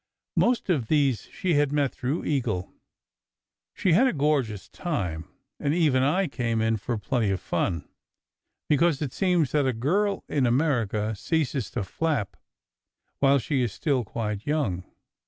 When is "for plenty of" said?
6.77-7.39